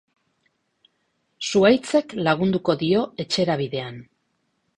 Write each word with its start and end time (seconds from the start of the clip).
Zuhaitzek 1.49 2.15
lagunduko 2.29 2.77
dio 2.81 3.05
etxera 3.27 3.59
bidean. 3.63 4.03